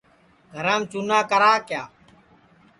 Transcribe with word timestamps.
گھرام 0.55 0.81
چُنا 0.91 1.19
کرا 1.29 1.53
کیا 1.67 1.83